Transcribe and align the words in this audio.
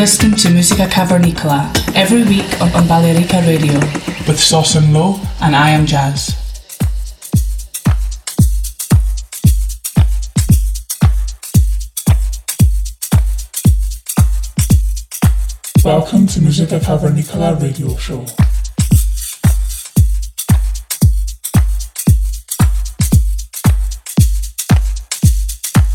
Listening 0.00 0.34
to 0.34 0.48
Musica 0.48 0.86
Cavernicola 0.86 1.70
every 1.94 2.24
week 2.24 2.58
on, 2.62 2.72
on 2.74 2.84
Balearica 2.84 3.46
Radio 3.46 3.78
with 4.26 4.40
Sauce 4.40 4.74
and 4.74 4.94
Low 4.94 5.20
and 5.42 5.54
I 5.54 5.68
am 5.72 5.84
Jazz. 5.84 6.34
Welcome 15.84 16.26
to 16.28 16.40
Musica 16.40 16.80
Cavernicola 16.80 17.60
radio 17.60 17.94
show. 17.98 18.24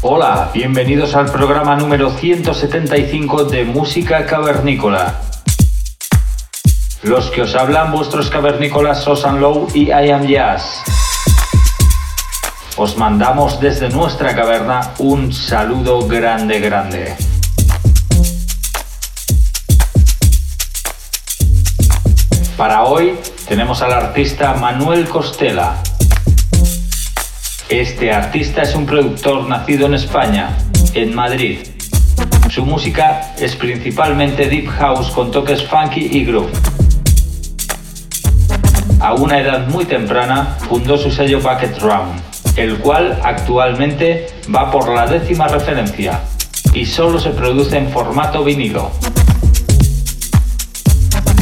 Hola, 0.07 0.51
bienvenidos 0.53 1.15
al 1.15 1.31
programa 1.31 1.75
número 1.75 2.11
175 2.11 3.45
de 3.45 3.65
Música 3.65 4.27
Cavernícola. 4.27 5.19
Los 7.01 7.31
que 7.31 7.41
os 7.41 7.55
hablan 7.55 7.91
vuestros 7.91 8.29
cavernícolas 8.29 9.01
Sosan 9.03 9.41
Low 9.41 9.67
y 9.73 9.85
I 9.87 10.11
Am 10.11 10.27
Jazz. 10.27 10.83
Os 12.77 12.95
mandamos 12.97 13.59
desde 13.59 13.89
nuestra 13.89 14.35
caverna 14.35 14.91
un 14.99 15.33
saludo 15.33 16.07
grande 16.07 16.59
grande. 16.59 17.15
Para 22.55 22.83
hoy 22.83 23.17
tenemos 23.47 23.81
al 23.81 23.91
artista 23.91 24.53
Manuel 24.53 25.09
Costela, 25.09 25.81
este 27.69 28.11
artista 28.11 28.61
es 28.61 28.75
un 28.75 28.85
productor 28.85 29.47
nacido 29.47 29.87
en 29.87 29.95
España, 29.95 30.55
en 30.93 31.15
Madrid. 31.15 31.59
Su 32.49 32.63
música 32.63 33.33
es 33.39 33.55
principalmente 33.55 34.47
deep 34.47 34.67
house 34.67 35.09
con 35.09 35.31
toques 35.31 35.63
funky 35.63 36.09
y 36.11 36.25
groove. 36.25 36.51
A 38.99 39.15
una 39.15 39.39
edad 39.39 39.67
muy 39.67 39.85
temprana 39.85 40.57
fundó 40.69 40.95
su 40.97 41.09
sello 41.09 41.39
Bucket 41.41 41.79
Round, 41.79 42.21
el 42.55 42.77
cual 42.77 43.19
actualmente 43.23 44.27
va 44.53 44.69
por 44.69 44.93
la 44.93 45.07
décima 45.07 45.47
referencia 45.47 46.21
y 46.73 46.85
solo 46.85 47.19
se 47.19 47.31
produce 47.31 47.77
en 47.77 47.89
formato 47.89 48.43
vinilo. 48.43 48.91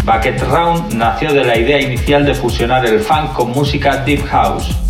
Bucket 0.05 0.41
Round 0.41 0.93
nació 0.93 1.33
de 1.33 1.43
la 1.43 1.57
idea 1.57 1.81
inicial 1.81 2.25
de 2.25 2.33
fusionar 2.33 2.85
el 2.85 3.01
funk 3.01 3.33
con 3.33 3.51
música 3.51 3.97
deep 3.97 4.25
house 4.27 4.82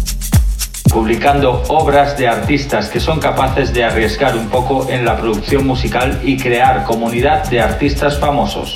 publicando 0.93 1.63
obras 1.69 2.15
de 2.19 2.27
artistas 2.27 2.87
que 2.87 2.99
son 2.99 3.19
capaces 3.19 3.73
de 3.73 3.83
arriesgar 3.83 4.37
un 4.37 4.47
poco 4.47 4.87
en 4.89 5.03
la 5.03 5.17
producción 5.17 5.65
musical 5.65 6.21
y 6.23 6.37
crear 6.37 6.83
comunidad 6.83 7.49
de 7.49 7.59
artistas 7.59 8.19
famosos, 8.19 8.75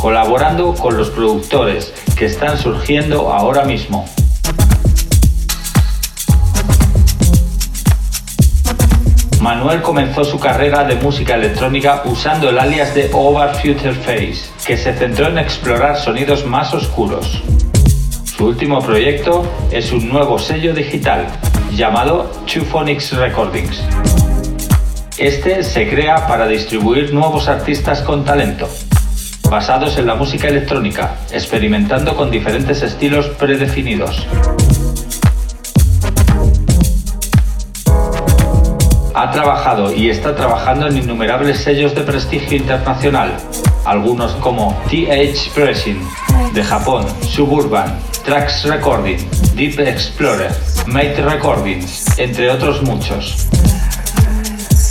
colaborando 0.00 0.74
con 0.74 0.96
los 0.96 1.10
productores 1.10 1.94
que 2.18 2.26
están 2.26 2.58
surgiendo 2.58 3.32
ahora 3.32 3.64
mismo. 3.64 4.04
Manuel 9.40 9.82
comenzó 9.82 10.24
su 10.24 10.40
carrera 10.40 10.82
de 10.82 10.96
música 10.96 11.36
electrónica 11.36 12.02
usando 12.06 12.50
el 12.50 12.58
alias 12.58 12.92
de 12.92 13.08
Over 13.12 13.54
Future 13.54 13.94
Face, 13.94 14.50
que 14.66 14.76
se 14.76 14.92
centró 14.94 15.28
en 15.28 15.38
explorar 15.38 15.96
sonidos 15.96 16.44
más 16.44 16.74
oscuros. 16.74 17.40
Su 18.36 18.46
último 18.46 18.80
proyecto 18.80 19.44
es 19.70 19.92
un 19.92 20.08
nuevo 20.08 20.38
sello 20.38 20.74
digital 20.74 21.28
llamado 21.76 22.30
Two 22.46 22.64
Phonics 22.64 23.12
Recordings. 23.12 23.82
Este 25.16 25.62
se 25.62 25.88
crea 25.88 26.26
para 26.26 26.46
distribuir 26.46 27.14
nuevos 27.14 27.48
artistas 27.48 28.02
con 28.02 28.24
talento, 28.24 28.68
basados 29.48 29.96
en 29.98 30.06
la 30.06 30.14
música 30.14 30.48
electrónica, 30.48 31.16
experimentando 31.30 32.16
con 32.16 32.30
diferentes 32.30 32.82
estilos 32.82 33.26
predefinidos. 33.28 34.26
Ha 39.14 39.30
trabajado 39.30 39.94
y 39.94 40.10
está 40.10 40.34
trabajando 40.34 40.88
en 40.88 40.98
innumerables 40.98 41.58
sellos 41.58 41.94
de 41.94 42.02
prestigio 42.02 42.56
internacional, 42.56 43.32
algunos 43.84 44.32
como 44.36 44.76
TH 44.88 45.50
Pressing, 45.54 46.00
de 46.54 46.64
Japón, 46.64 47.06
Suburban, 47.22 47.98
Trax 48.24 48.64
Recording, 48.64 49.18
Deep 49.54 49.80
Explorer, 49.80 50.52
Mate 50.86 51.22
Recordings, 51.22 52.18
entre 52.18 52.50
otros 52.50 52.82
muchos. 52.82 53.46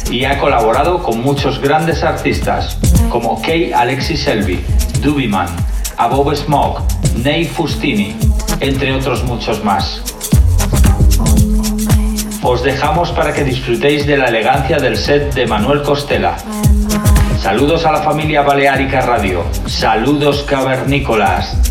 Y 0.10 0.26
ha 0.26 0.38
colaborado 0.40 1.04
con 1.04 1.22
muchos 1.22 1.60
grandes 1.60 2.04
artistas 2.04 2.78
como 3.10 3.42
Kay 3.42 3.72
Alexis 3.74 4.24
Selby, 4.24 4.64
Dubiman, 5.02 5.48
Above 5.98 6.36
Smoke, 6.36 6.82
Ney 7.24 7.46
Fustini, 7.46 8.16
entre 8.60 8.94
otros 8.94 9.24
muchos 9.24 9.64
más. 9.64 10.02
Os 12.44 12.64
dejamos 12.64 13.12
para 13.12 13.34
que 13.34 13.44
disfrutéis 13.44 14.06
de 14.08 14.18
la 14.18 14.26
elegancia 14.26 14.78
del 14.78 14.98
set 14.98 15.34
de 15.34 15.46
Manuel 15.46 15.84
Costela. 15.84 16.38
Saludos 17.40 17.86
a 17.86 17.92
la 17.92 18.02
familia 18.02 18.42
Baleárica 18.42 19.02
Radio. 19.02 19.44
Saludos 19.66 20.44
cavernícolas. 20.44 21.71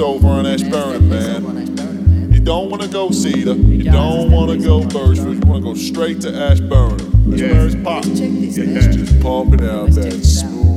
Over 0.00 0.26
on 0.28 0.46
Ashburn, 0.46 1.08
man. 1.08 2.32
You 2.32 2.40
don't 2.40 2.70
want 2.70 2.82
to 2.82 2.88
go 2.88 3.10
Cedar. 3.10 3.54
You 3.54 3.84
don't 3.84 4.30
want 4.30 4.50
to 4.50 4.58
go 4.58 4.82
Birchwood. 4.82 5.42
You 5.44 5.50
want 5.50 5.62
to 5.64 5.70
go 5.70 5.74
straight 5.74 6.20
to 6.22 6.34
Ashburn. 6.34 7.00
Ashburn's 7.32 7.76
pop. 7.76 8.04
Yeah, 8.06 8.64
it's 8.66 8.96
just 8.96 9.20
pumping 9.20 9.64
out 9.64 9.90
that 9.92 10.24
smooth 10.24 10.68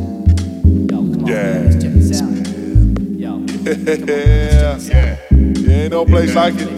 jazz. 1.27 1.83
Yeah. 1.83 3.37
Yeah. 4.91 5.17
Ain't 5.31 5.91
no 5.91 6.05
place 6.05 6.33
like 6.35 6.55
it. 6.57 6.69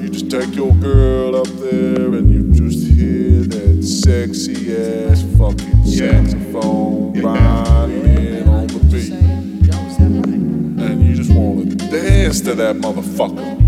You 0.00 0.08
just 0.08 0.30
take 0.30 0.54
your 0.54 0.72
girl 0.74 1.36
up 1.36 1.46
there 1.46 2.14
and 2.14 2.32
you 2.32 2.52
just 2.52 2.86
hear 2.86 3.42
that 3.42 3.84
sexy 3.84 4.74
ass 4.74 5.22
fucking 5.36 5.84
saxophone 5.84 7.12
riding 7.20 8.48
on 8.48 8.66
the 8.66 8.78
beat 8.90 9.39
dance 11.90 12.40
to 12.42 12.54
that 12.54 12.76
motherfucker. 12.76 13.58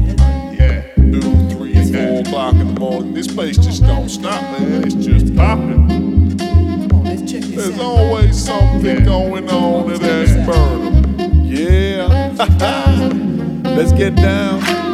Yeah. 0.56 0.82
Two, 0.94 1.20
three, 1.50 1.74
four 1.92 2.20
o'clock 2.20 2.54
in 2.54 2.74
the 2.74 2.80
morning. 2.80 3.14
This 3.14 3.26
place 3.26 3.56
just 3.56 3.82
don't 3.82 4.08
stop, 4.08 4.40
man. 4.60 4.84
It's 4.84 4.94
just 4.94 5.34
popping. 5.34 5.88
There's 6.36 7.78
always 7.78 8.42
something 8.42 9.04
going 9.04 9.50
on 9.50 9.90
at 9.90 10.02
Ashburn. 10.02 11.44
Yeah. 11.44 12.06
Let's 13.64 13.92
get 13.92 14.14
down. 14.14 14.91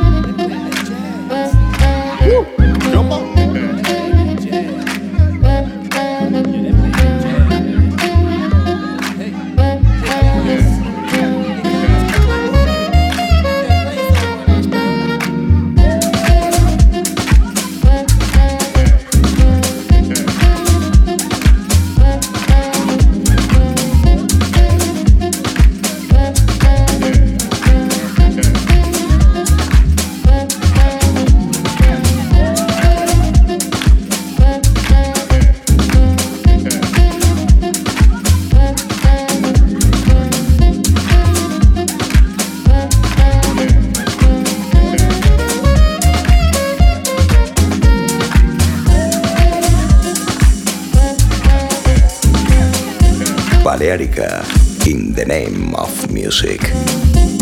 Music. 56.29 56.61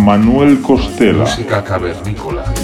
Manuel 0.00 0.62
Costela. 0.62 1.24
Música 1.24 1.60
cavernícola. 1.60 2.55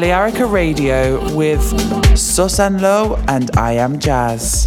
Balearica 0.00 0.50
Radio 0.50 1.20
with 1.36 1.60
Susan 2.18 2.80
Low 2.80 3.22
and 3.28 3.54
I 3.58 3.72
Am 3.72 3.98
Jazz. 3.98 4.66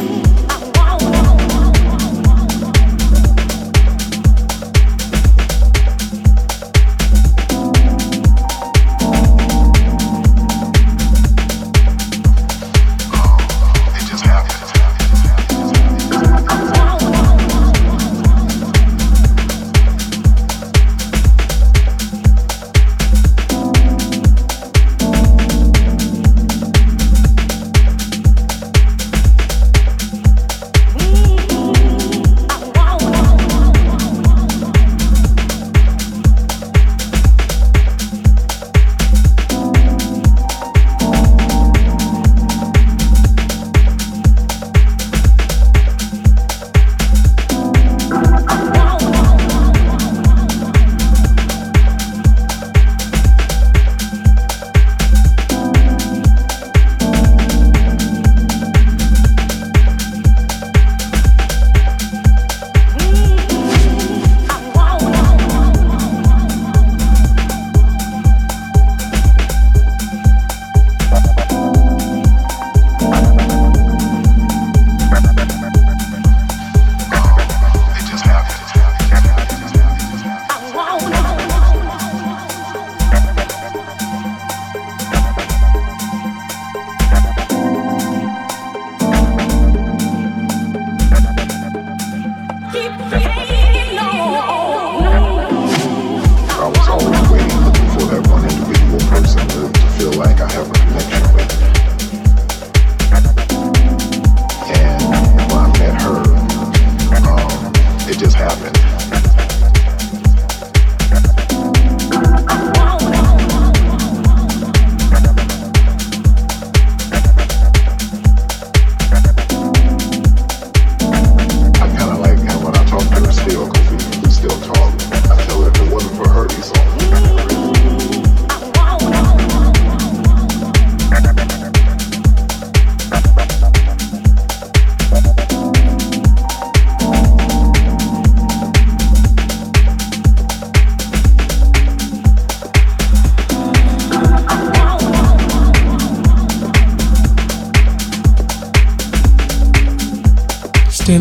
something 99.25 99.73
to 99.73 99.79
feel 99.97 100.13
like 100.13 100.39
I 100.39 100.51
have 100.51 100.69
a 100.69 100.73
connection. 100.73 101.30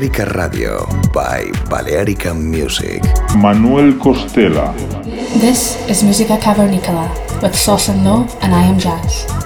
Balearica 0.00 0.24
Radio 0.32 0.86
by 1.12 1.50
Balearica 1.68 2.32
Music. 2.32 3.04
Manuel 3.36 3.98
Costela. 3.98 4.72
This 5.42 5.76
is 5.90 6.02
Musica 6.02 6.38
Cavernicola 6.38 7.12
with 7.42 7.54
Sauce 7.54 7.90
and 7.90 8.02
Low, 8.02 8.26
and 8.40 8.54
I 8.54 8.62
am 8.62 8.78
Jazz. 8.78 9.39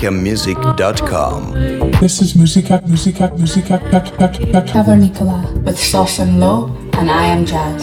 balearicamusic.com. 0.00 1.52
This 2.00 2.22
is 2.22 2.34
Musica, 2.34 2.82
Musica, 2.86 3.30
Musica, 3.36 3.78
Cavernicola 4.64 5.62
with 5.62 5.78
Sauce 5.78 6.20
and 6.20 6.40
Low, 6.40 6.74
and 6.94 7.10
I 7.10 7.26
am 7.26 7.44
Jazz. 7.44 7.82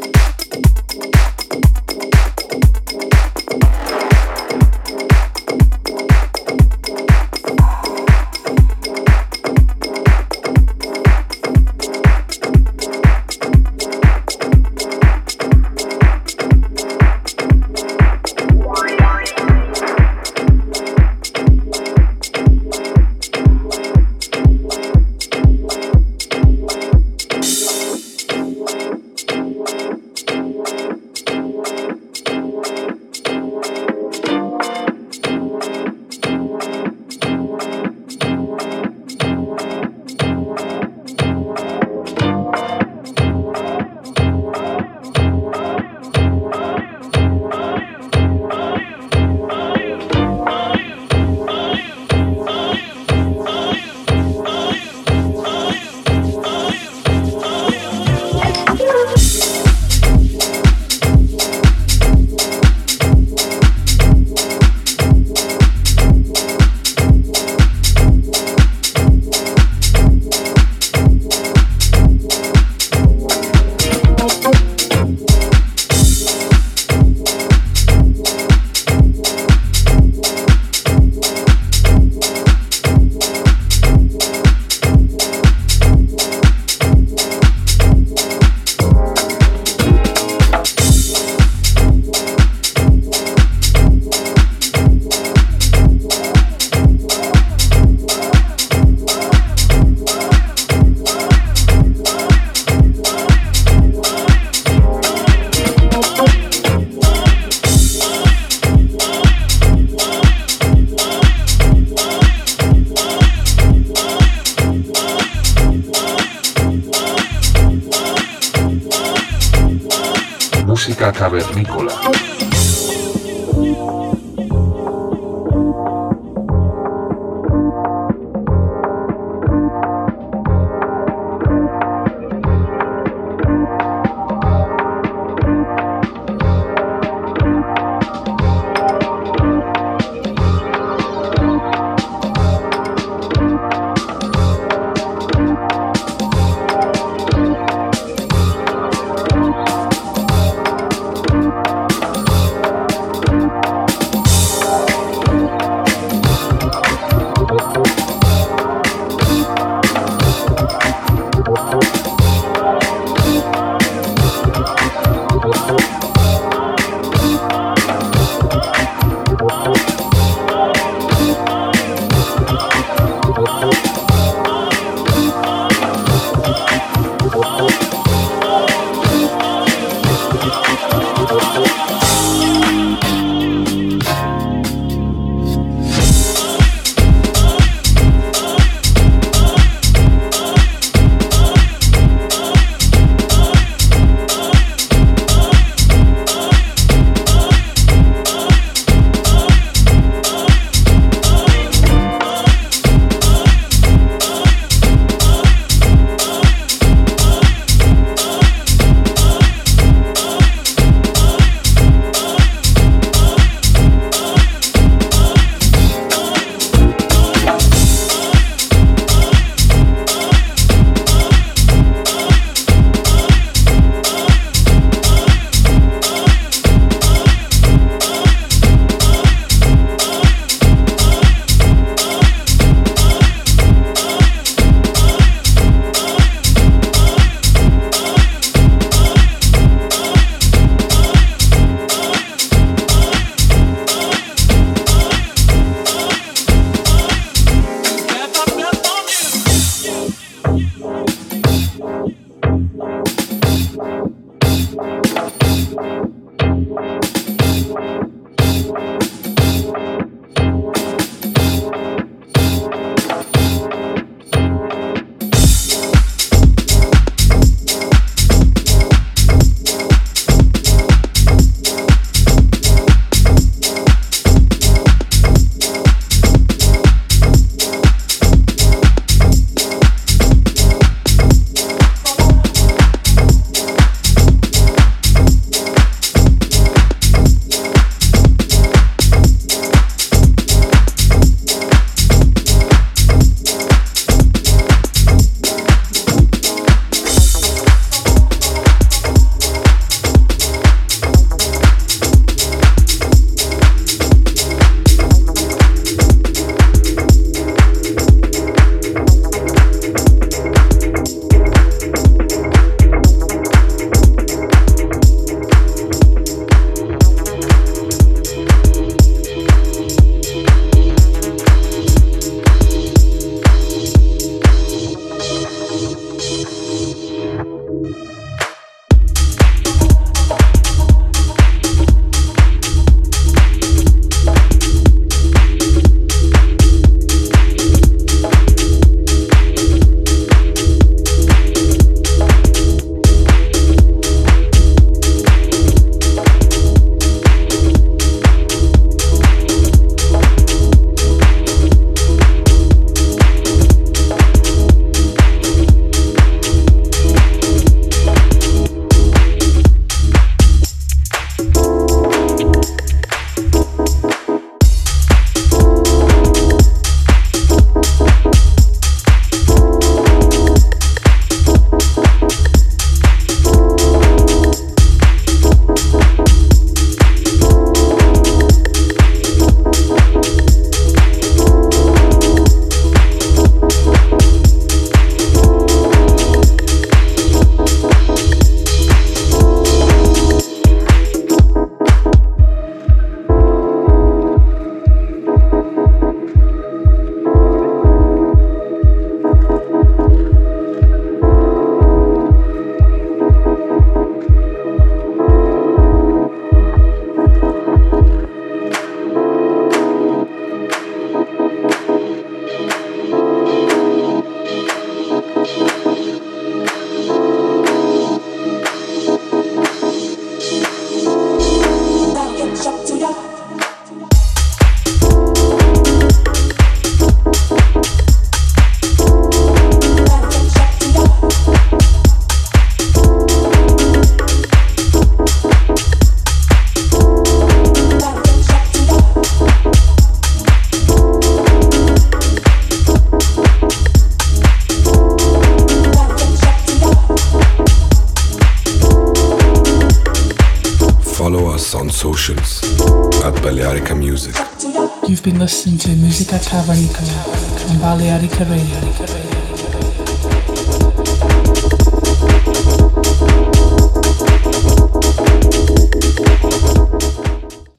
have 456.51 456.69
any 456.69 456.87